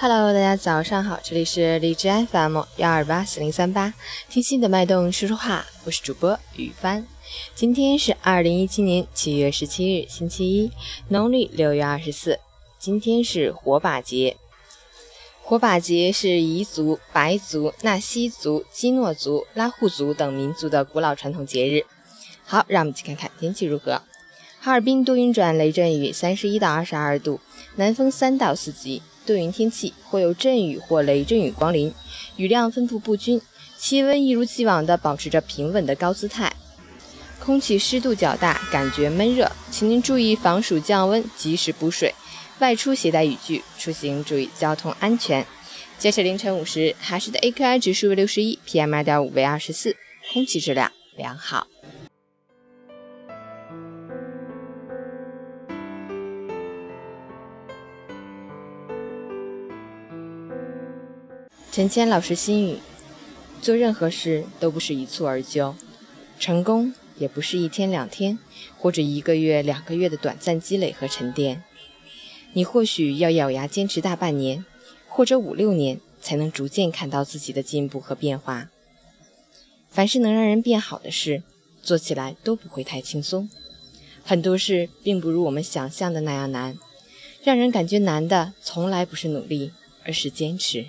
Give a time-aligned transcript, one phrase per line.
[0.00, 3.92] Hello，大家早上好，这里是荔枝 FM 幺二八四零三八，
[4.30, 7.04] 听心的脉动说说话，我是主播雨帆。
[7.56, 10.70] 今天是二零一七年七月十七日，星期一，
[11.08, 12.38] 农历六月二十四。
[12.78, 14.36] 今天是火把节。
[15.42, 21.84] 火把节是彝族、白族、纳西族、基诺族、拉祜族等民族的古老传统节日。
[22.44, 24.00] 好，让我们去看看天气如何。
[24.60, 27.40] 哈尔滨多云转雷阵雨，三十一到二十二度，
[27.74, 31.92] 南风三到四级，多云天气，会有阵雨或雷阵雨光临，
[32.36, 33.38] 雨量分布不均，
[33.76, 36.50] 气温一如既往的保持着平稳的高姿态，
[37.38, 42.14] 空气湿度较大，感觉闷热，请您注意防暑降温，及时补水，
[42.60, 45.46] 外出携带雨具，出行注意交通安全。
[45.98, 49.94] 截止凌晨五时，海市的 AQI 指数为六十一，PM 二点五为二十四，
[50.32, 51.66] 空气质量良好。
[61.70, 62.78] 陈谦老师心语：
[63.60, 65.76] 做任何事都不是一蹴而就，
[66.40, 68.38] 成功也不是一天两天
[68.78, 71.62] 或者一个月两个月的短暂积累和沉淀。
[72.54, 74.64] 你或许要咬牙坚持大半年，
[75.06, 78.70] 或者五六年，才能逐渐看到自己的进步和变化。
[79.90, 81.42] 凡是能让人变好的事，
[81.82, 83.48] 做起来都不会太轻松。
[84.24, 86.76] 很多事并不如我们想象的那样难，
[87.44, 89.70] 让人感觉难的从来不是努力，
[90.04, 90.86] 而是坚持。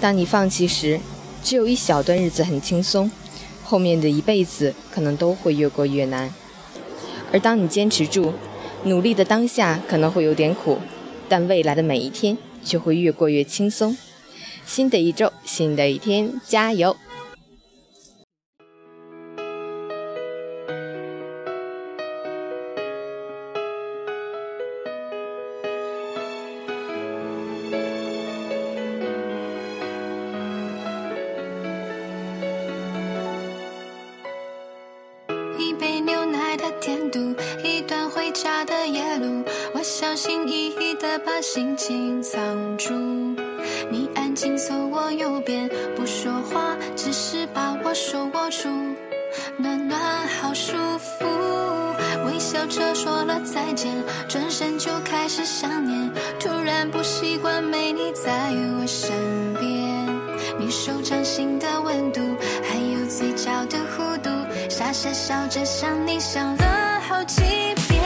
[0.00, 1.00] 当你放弃时，
[1.42, 3.10] 只有一小段日子很轻松，
[3.64, 6.32] 后面的一辈子可能都会越过越难。
[7.32, 8.32] 而当你坚持住，
[8.84, 10.78] 努力的当下可能会有点苦，
[11.28, 13.96] 但未来的每一天却会越过越轻松。
[14.64, 16.96] 新的一周，新的一天，加油！
[39.98, 42.38] 小心翼翼的把心情藏
[42.76, 42.92] 住，
[43.90, 48.68] 你安静坐我右边，不说话，只是把我手握住，
[49.56, 49.98] 暖暖
[50.28, 51.24] 好舒服。
[52.26, 53.90] 微笑着说了再见，
[54.28, 59.16] 转身就开始想念，突然不习惯没你在我身
[59.54, 60.06] 边，
[60.58, 62.20] 你手掌心的温度，
[62.62, 64.28] 还有嘴角的弧度，
[64.68, 67.40] 傻傻笑着想你想了好几
[67.88, 68.04] 遍，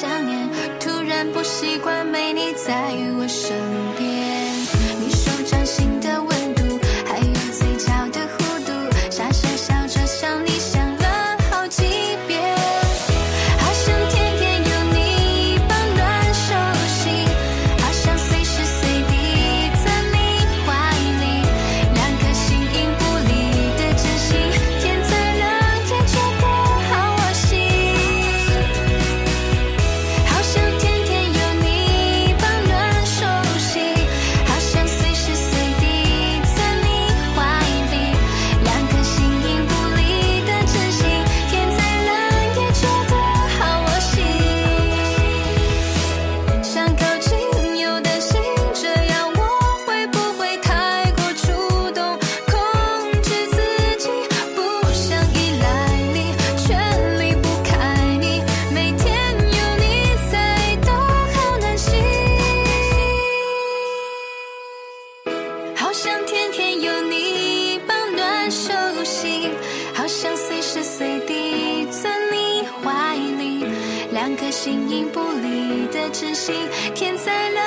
[0.00, 0.48] 想念。
[0.78, 2.92] 突然不习惯没你在
[74.68, 76.54] 形影不离的真心，
[76.94, 77.57] 天在。